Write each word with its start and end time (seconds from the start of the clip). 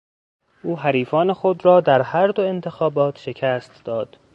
او 0.63 0.79
حریفان 0.79 1.33
خود 1.33 1.65
را 1.65 1.81
در 1.81 2.01
هر 2.01 2.27
دو 2.27 2.41
انتخابات 2.43 3.19
شکست 3.19 3.83
داد. 3.83 4.17